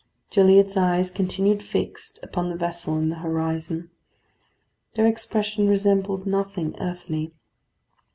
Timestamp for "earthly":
6.79-7.35